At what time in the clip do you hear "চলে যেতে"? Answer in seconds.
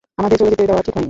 0.41-0.65